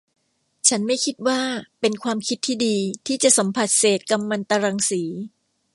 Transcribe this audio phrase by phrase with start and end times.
[0.67, 1.39] ฉันไม่คิดว่า
[1.79, 5.03] เป็นความคิดที่ดี ที่จะสัมผัสเศษกัมมันตรังสี